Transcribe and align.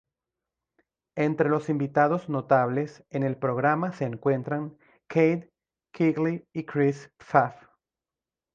Entre 1.15 1.47
los 1.47 1.69
invitados 1.69 2.27
notables 2.27 3.05
en 3.11 3.21
el 3.21 3.37
programa 3.37 3.91
se 3.91 4.05
encuentran 4.05 4.75
Kate 5.05 5.53
Quigley 5.93 6.47
y 6.53 6.65
Chris 6.65 7.11
Pfaff. 7.19 7.53